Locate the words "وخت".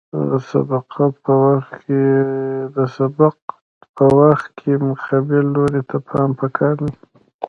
4.19-4.47